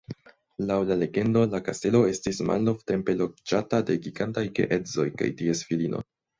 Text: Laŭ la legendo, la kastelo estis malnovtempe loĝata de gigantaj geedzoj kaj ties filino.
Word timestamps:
Laŭ 0.69 0.77
la 0.91 0.95
legendo, 1.01 1.43
la 1.51 1.59
kastelo 1.67 2.01
estis 2.15 2.41
malnovtempe 2.49 3.17
loĝata 3.21 3.83
de 3.93 4.01
gigantaj 4.09 4.47
geedzoj 4.61 5.09
kaj 5.23 5.33
ties 5.45 5.67
filino. 5.73 6.05